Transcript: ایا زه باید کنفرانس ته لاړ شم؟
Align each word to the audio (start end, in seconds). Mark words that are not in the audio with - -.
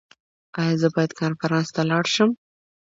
ایا 0.59 0.75
زه 0.81 0.87
باید 0.95 1.11
کنفرانس 1.19 1.69
ته 1.75 1.81
لاړ 1.89 2.05
شم؟ 2.13 2.29